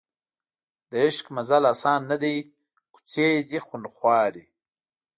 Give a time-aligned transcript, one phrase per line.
[0.89, 2.35] د عشق مزل اسان نه دی
[2.93, 4.45] کوڅې یې دي خونخوارې